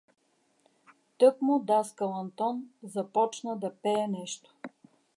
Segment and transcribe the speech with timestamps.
[1.17, 2.57] Тъкмо даскал Антон
[2.95, 4.55] започна да пее нещо.